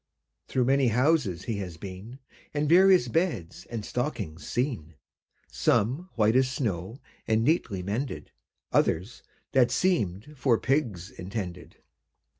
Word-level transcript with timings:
Through 0.47 0.65
many 0.65 0.87
houses 0.87 1.43
he 1.43 1.57
has 1.57 1.77
been, 1.77 2.17
And 2.55 2.67
various 2.67 3.07
beds 3.07 3.67
and 3.69 3.85
stockings 3.85 4.47
seen; 4.47 4.95
Some, 5.51 6.09
white 6.15 6.35
as 6.35 6.49
snow, 6.49 6.99
and 7.27 7.43
neatly 7.43 7.83
mended, 7.83 8.31
Others, 8.71 9.21
that 9.51 9.69
seemed 9.69 10.33
for 10.35 10.57
pigs 10.57 11.11
intended. 11.11 11.83